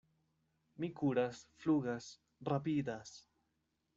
Mi 0.83 0.89
kuras, 1.01 1.41
flugas, 1.59 2.09
rapidas! 2.53 3.15